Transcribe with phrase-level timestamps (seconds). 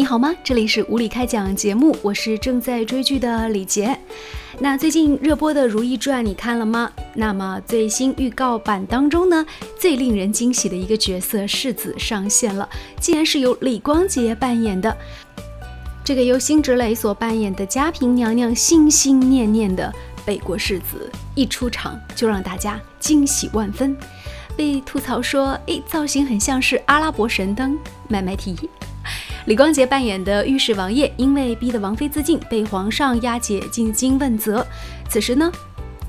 [0.00, 0.34] 你好吗？
[0.42, 3.94] 这里是无理开讲节目，我是正在追剧的李杰。
[4.58, 6.90] 那最近热播的《如懿传》你看了吗？
[7.12, 9.44] 那么最新预告版当中呢，
[9.78, 12.66] 最令人惊喜的一个角色世子上线了，
[12.98, 14.96] 竟然是由李光洁扮演的。
[16.02, 19.92] 这个由辛芷蕾所扮演的嘉嫔娘娘，心心念念的
[20.24, 23.94] 北国世子，一出场就让大家惊喜万分，
[24.56, 27.78] 被吐槽说，诶，造型很像是阿拉伯神灯，
[28.08, 28.56] 买买提。
[29.50, 34.64] 李光洁扮演的御史王爷，因为逼得王妃自尽，被皇上押解进京问责。
[35.08, 35.50] 此时呢，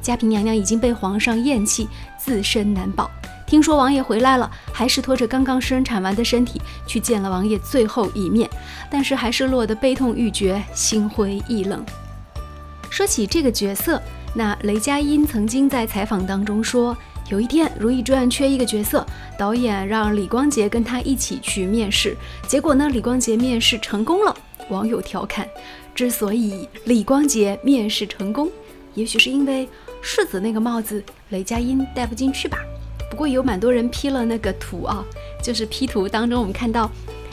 [0.00, 1.86] 嘉嫔娘娘已经被皇上厌弃，
[2.18, 3.10] 自身难保。
[3.46, 8.48] 听说王爷回来了，还是拖着刚刚生产完的身体去见了王爷最后一面，
[8.90, 11.84] 但是还是落得悲痛欲绝，心灰意冷。
[12.88, 14.00] 说起这个角色，
[14.34, 16.96] 那雷佳音曾经在采访当中说。
[17.28, 19.04] 有一天，《如懿传》缺一个角色，
[19.36, 22.16] 导演让李光洁跟他一起去面试。
[22.46, 24.32] 结果呢，李光洁面试成功了。
[24.68, 25.44] 网友调侃：
[25.92, 28.48] 之所以李光洁面试成功，
[28.94, 29.68] 也许是因为
[30.00, 32.58] 世子那个帽子雷佳音戴不进去吧。
[33.10, 35.04] 不过有蛮多人 P 了那个图啊，
[35.42, 36.88] 就是 P 图当中我们看到，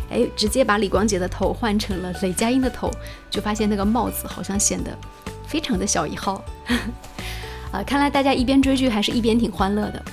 [0.10, 2.90] 哎，直接把李光洁的头换成了雷佳音的头，
[3.30, 4.90] 就发现那个帽子好像显得
[5.54, 6.44] 非常的小一号。
[7.72, 10.04] 啊， 看来大家一边追剧还是一边挺欢乐的。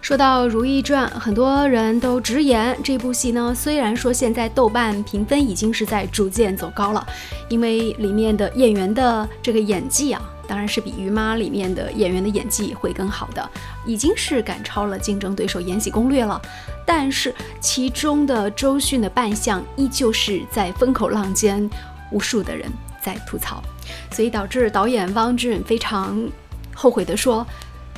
[0.00, 7.04] 说到《如懿传》，很多人都直言这部戏呢，虽然说现在豆瓣评分已经是在逐渐走高了，
[7.48, 13.50] 因为里面的演员的这个演技啊，当然是比《于妈》里面的演员的演技会更好的，
[13.84, 16.40] 已经是赶超了竞争对手《延禧攻略》了。
[16.84, 21.68] 但是其中的周迅的扮相依旧是在风口浪尖，
[22.10, 22.68] 无数的人
[23.00, 23.62] 在吐槽，
[24.10, 26.20] 所以导致导演汪俊非常。
[26.74, 27.46] 后悔地说：“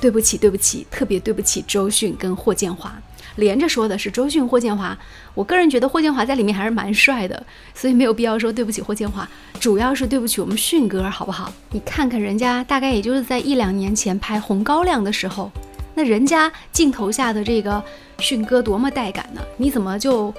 [0.01, 2.93] 对不起，对不起，特别对不起周迅跟霍建华。”
[3.37, 4.99] 连着说的是周迅、霍建华。
[5.33, 7.41] 我个人觉得霍建华在里面还是蛮帅的，
[7.73, 9.29] 所以没有必要说对不起霍建华。
[9.61, 11.53] 主要是对不起我们迅哥，好不好？
[11.71, 15.51] 你看看人家，大概也就是在一两年前拍《红高粱》的时候，
[15.95, 17.83] 那人家镜头下的这个
[18.19, 19.41] 迅哥多么带感呢？
[19.57, 20.35] 你怎么就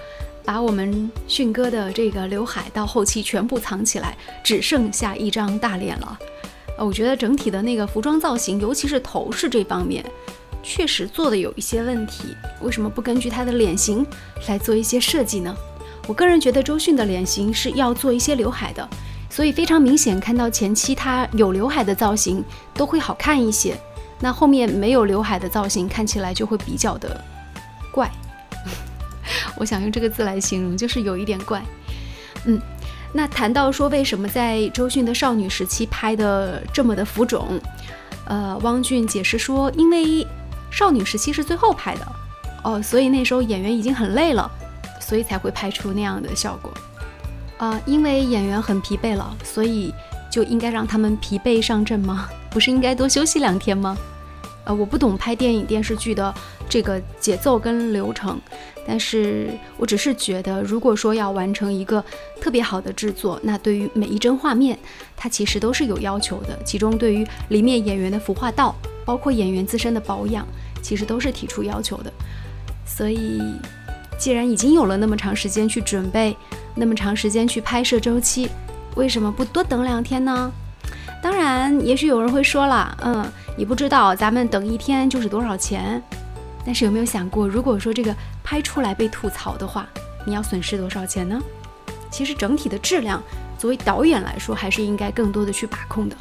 [0.46, 6.20] 把我们迅哥的这个刘海到后期全部藏起来，只剩下一张大脸了？
[6.78, 10.06] 呃，我觉得整体的那个服装造型，尤其是头饰这方面，
[10.62, 12.36] 确实做的有一些问题。
[12.62, 14.06] 为什么不根据他的脸型
[14.48, 15.56] 来做一些设计呢？
[16.08, 18.88] 我个人觉得周迅的脸型是要做一些刘海的，
[19.30, 22.44] 所以非常明显看到前期她有刘海的造型
[22.76, 23.76] 都会好看一些，
[24.20, 27.20] 那后面没有刘海的造型看起来就会比较的
[27.92, 28.12] 怪。
[29.58, 31.64] 我想用这个字来形容，就是有一点怪。
[32.46, 32.62] 嗯。
[33.18, 37.58] 那谈到说为什么在周迅的少女时期拍的这么的浮肿，
[38.26, 40.28] 呃，汪俊解释说，因为
[40.70, 42.06] 少女时期是最后拍的，
[42.66, 44.52] 哦，所以那时候演员已经很累了，
[45.00, 46.74] 所以才会拍出那样的效果。
[47.58, 49.94] 啊，因为演员很疲惫了，所以
[50.30, 52.28] 就应该让他们疲惫上阵吗？
[52.52, 53.96] 不是应该多休息两天吗？
[54.66, 56.34] 呃，我不懂拍电影电视剧的
[56.68, 58.40] 这个节奏跟流程，
[58.88, 62.04] 但是我只是觉得，如果说要完成一个
[62.42, 64.78] 特别好的制作，那对于每一帧画面，
[65.16, 66.58] 它其实都是有要求的。
[66.66, 68.76] 其中对于里面演员的服化道，
[69.06, 70.46] 包括演员自身的保养，
[70.82, 72.12] 其实都是提出要求的。
[72.86, 73.42] 所以，
[74.18, 76.36] 既然已经有了那么长时间去准备，
[76.74, 78.50] 那么长时间去拍摄周期，
[78.96, 80.52] 为什么不多等两天呢？
[81.22, 83.26] 当然，也许有人会说了，嗯，
[83.58, 86.02] 你不知道咱们等一天就是多少钱。
[86.66, 89.88] 但是有没有想过，如果说这个拍出来被吐槽的话，
[90.26, 91.40] 你要损失多少钱呢？
[92.10, 93.22] 其实整体的质量，
[93.58, 96.16] 作为导演来说，还是应该更多的去把控的。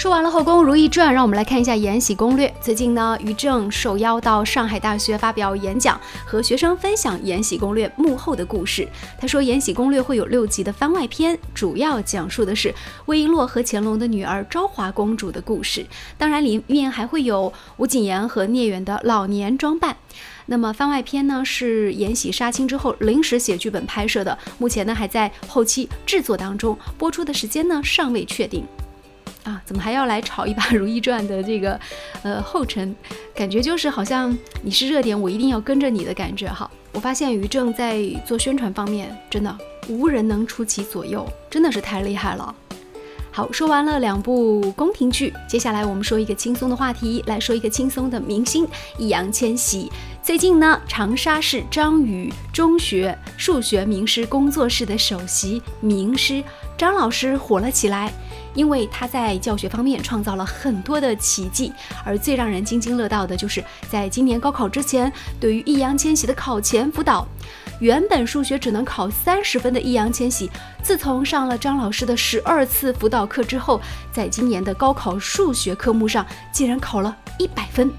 [0.00, 2.50] 说完了后宫如懿传，让我们来看一下延禧攻略。
[2.58, 8.88] 最近呢，于正受邀到上海大学发表演讲，和学生分享延禧攻略幕后的故事。
[9.18, 12.74] 他说，延禧攻略会有六集的番外篇，主要讲述的是
[13.04, 15.84] 魏璎珞和乾隆的女儿昭华公主的故事。
[16.16, 19.94] 当然，里面还会有吴谨言和聂远的老年装扮。
[20.46, 28.64] 那么番外篇呢，是延禧杀青之后临时写剧本拍摄的，目前呢还在后期制作当中，播出的时间呢尚未确定。
[29.44, 31.78] 啊，怎么还要来炒一把《如懿传》的这个
[32.22, 32.94] 呃后尘？
[33.34, 36.70] 感觉就是好像你是热点，我一定要跟着你的感觉哈。
[36.92, 39.58] 我发现于正在做宣传方面，真的
[39.88, 42.54] 无人能出其左右，真的是太厉害了。
[43.32, 48.66] 好，说完了两部宫廷剧，接下来我们说一个轻松的话题，来说一个轻松的明星
[48.98, 49.90] 易烊千玺。
[50.20, 56.42] 最近呢，长沙市张宇中学数学名师工作室的首席名师
[56.76, 58.12] 张老师火了起来。
[58.54, 61.72] 因为他在教学方面创造了很多的奇迹，
[62.04, 67.26] 而最让人津津乐道的就是在今年高考之前，对于易烊千玺的考前辅导。
[67.80, 70.50] 原本数学只能考三十分的易烊千玺，
[70.82, 73.80] 自从上了张老师的十二次辅导课之后，
[74.12, 77.90] 在今年的高考数学科目上竟然考了一百分，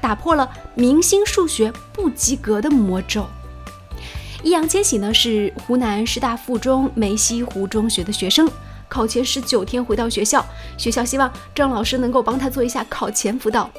[0.00, 3.26] 打破了明星数学不及格的魔咒。
[4.42, 8.46] 易烊千玺呢是湖南师大附中梅溪湖中学的学生。
[8.90, 10.44] 考前十九天回到学校，
[10.76, 13.70] 学校希望张老师能够帮他做一下考前辅导。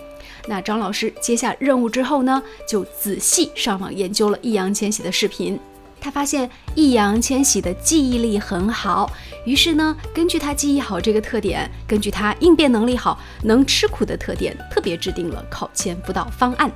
[0.47, 5.59] 那张老师接下任务之后呢，就仔细上网研究了易烊千玺的视频。
[5.99, 9.11] 他发现易烊千玺的记忆力很好，
[9.45, 16.71] 于是呢，根据他记忆好这个特点，根据他应变能力好、能吃苦的特点，特别制定了考前辅导方案。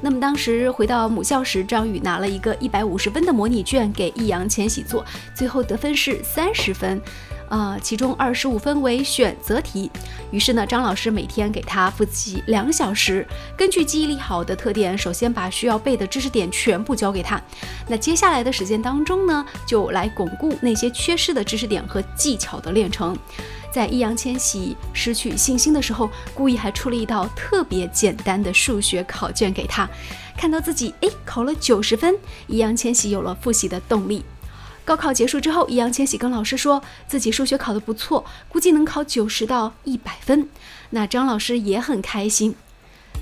[0.00, 5.04] 那么当时回到母校时，张宇拿了一个一百五十分的模拟卷给易烊千玺做，
[5.34, 7.00] 最后得分是三十分。
[7.54, 9.88] 呃，其中二十五分为选择题。
[10.32, 13.24] 于是呢，张老师每天给他复习两小时，
[13.56, 17.40] 根据记忆力好的特点，首先把需要背的知识点全部教给他。
[17.86, 23.16] 那接下来的时间当中呢，就来巩固那些缺失的知识点和技巧的练成。
[23.70, 29.88] 在易烊千玺失去信心的时候，故意还出了一道特别简单的数学考卷给他。
[30.36, 32.16] 看到自己哎考了九十分，
[32.48, 34.24] 易烊千玺有了复习的动力。
[34.84, 40.48] 高考结束之后，易烊千玺跟老师说自己数学考得不错，估计能考九十到一百分。
[40.90, 42.54] 那张老师也很开心，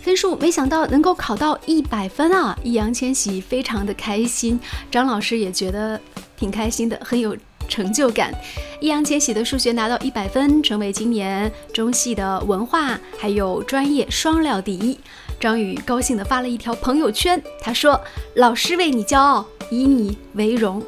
[0.03, 2.59] 分数没想到能够考到一百分啊！
[2.64, 4.59] 易烊千玺非常的开心，
[4.91, 6.00] 张老师也觉得
[6.37, 7.37] 挺开心的，很有
[7.69, 8.35] 成就感。
[8.81, 14.99] 易烊千玺的数学拿到一百分，成为今年中戏的文化还有专业双料第一。
[15.38, 18.00] 张宇高兴地发了一条朋友圈，他说
[18.37, 20.82] ：“老师为你骄傲，以你为荣。”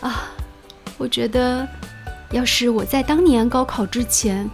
[0.00, 0.30] 啊，
[0.96, 1.66] 我觉得，
[2.30, 4.48] 要是我在当年高考之前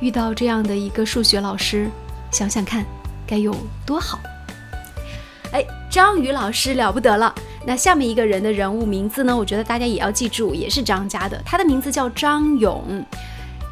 [0.00, 1.88] 遇到这样的一个数学老师，
[2.30, 2.84] 想想看
[3.26, 3.54] 该有
[3.86, 4.18] 多好。
[5.52, 7.34] 哎，张宇老师了不得了。
[7.64, 9.36] 那下面一个人的人物名字呢？
[9.36, 11.40] 我觉得大家也要记住，也是张家的。
[11.44, 13.04] 他的名字叫张勇。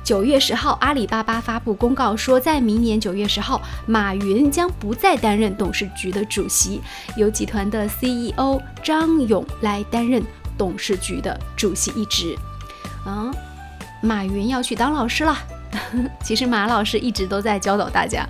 [0.04, 6.80] 九月十号，阿里巴巴发布公告说，在明年九月十号，马云将不再担任董事局的主席，
[7.16, 10.22] 由集团的 CEO 张勇来担任。
[10.56, 12.36] 董事局的主席一职，
[13.06, 13.32] 嗯，
[14.02, 15.36] 马云要去当老师了。
[16.24, 18.26] 其实马老师一直都在教导大家。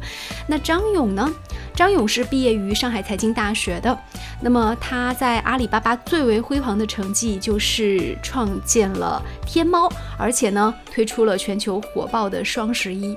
[0.49, 1.31] 那张勇呢？
[1.75, 3.97] 张勇是毕业于上海财经大学的。
[4.41, 13.17] 那么他在阿里巴巴最为辉煌的成绩就是创建了天猫，而且呢推出了全球火爆的双十一。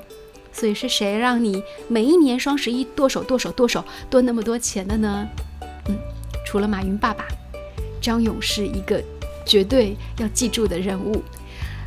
[0.52, 5.26] 所以是谁让你每一年双十一剁手剁手剁手剁那么多钱的呢？
[5.88, 5.98] 嗯，
[6.46, 7.26] 除了马云爸爸。
[8.02, 9.04] 张勇是一个
[9.46, 11.24] 绝对要记住的人物。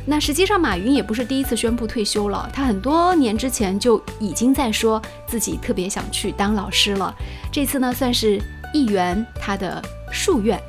[0.05, 7.15] 那实际上，马云也不是第一次宣布退休了，他很多年之前就已经在说自己特别想去当老师了。
[7.51, 8.41] 这次呢，算是
[8.73, 9.81] 一圆他的
[10.11, 10.61] 夙愿。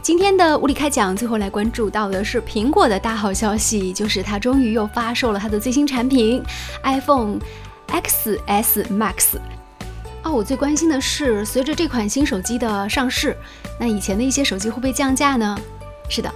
[0.00, 6.42] 今天的物理开讲，最后来关注到的是苹果的大好消息，就是它终于又发售了它的最新产品
[6.82, 7.38] iPhone
[7.88, 9.36] XS Max。
[10.24, 13.36] 哦，我最关心的是，随着这款新手机的上市，
[13.78, 15.58] 那以前的一些手机会不会降价呢？
[16.08, 16.30] 是的，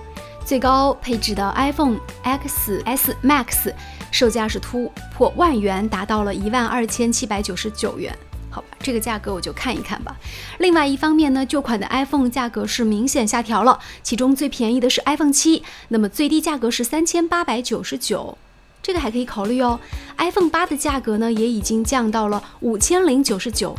[0.47, 3.73] 最高配置的 iPhone XS Max
[4.11, 8.17] 售价是突破万元，达到了一万二千七百九十九元。
[8.51, 10.15] 好吧，这个价格我就看一看吧。
[10.59, 18.39] 另外一方面呢，旧款的 iPhone 价格是明显下调了，其中最便宜的是 iPhone 七，那么最低价格是三千八百九十九。
[18.83, 19.79] 这个还可以考虑哦。
[20.19, 23.75] iPhone 八的价格呢，也已经降到了五千零九十九。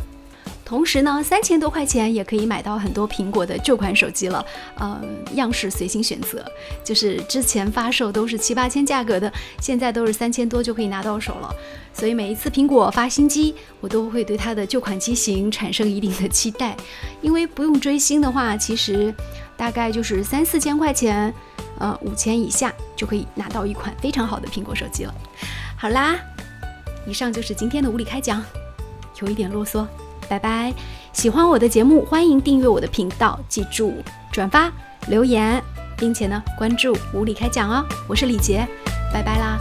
[0.64, 4.44] 同时呢，三千多块钱也可以买到很多苹果的旧款手机了。
[4.80, 5.00] 嗯，
[5.34, 6.44] 样式随心选择，
[6.82, 11.54] 就是之前发售都是七八千价格的，现在都是三千多就可以拿到手了。
[11.92, 16.76] 所以每一次苹果发新机，我都会对它的旧款机型产生一定的期待，
[17.20, 19.14] 因为不用追星的话，其实
[19.56, 21.32] 大概就是三四千块钱。
[21.76, 25.14] 呃，五千以下就可以拿到一款非常好的苹果手机了。
[25.76, 26.16] 好啦，
[27.04, 28.40] 以上就是今天的无理开讲，
[29.20, 29.84] 有一点啰嗦，
[30.28, 30.72] 拜拜。
[31.12, 33.94] 喜欢我的节目，欢迎订阅我的频道，记住
[34.32, 34.70] 转发、
[35.08, 35.62] 留言，
[35.96, 37.84] 并且呢关注无理开讲哦。
[38.08, 38.66] 我是李杰，
[39.12, 39.58] 拜拜啦。